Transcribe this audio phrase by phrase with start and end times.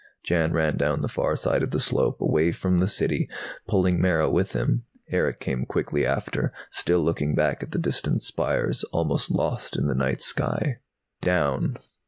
[0.23, 3.29] _"Jan ran, down the far side of the slope, away from the City,
[3.67, 4.81] pulling Mara with him.
[5.11, 9.93] Erick came quickly after, still looking back at the distant spires, almost lost in the
[9.93, 10.79] night sky.
[11.21, 11.77] "Down."